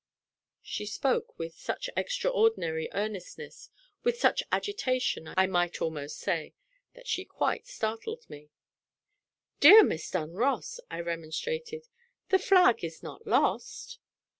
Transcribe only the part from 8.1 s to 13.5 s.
me. "Dear Miss Dunross," I remonstrated, "the flag is not